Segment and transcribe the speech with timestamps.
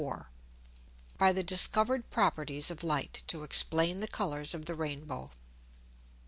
[0.01, 0.21] PROB.
[0.21, 1.19] IV.
[1.19, 5.29] _By the discovered Properties of Light to explain the Colours of the Rain bow.